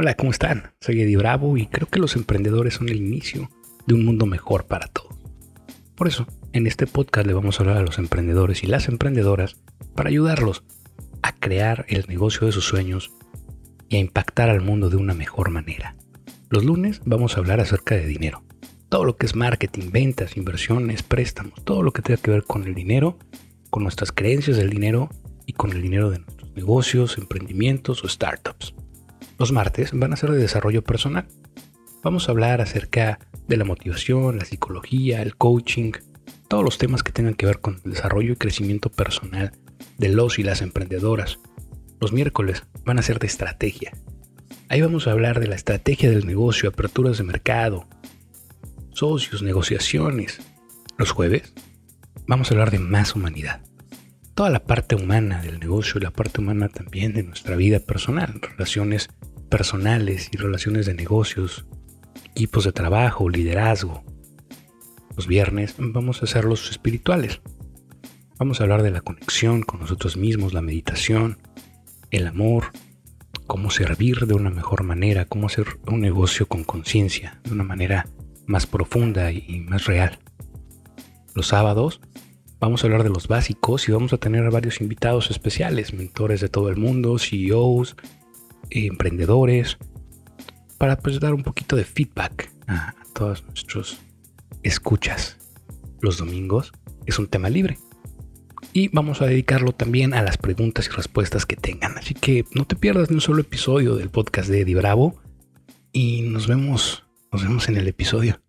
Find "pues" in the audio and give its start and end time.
90.96-91.20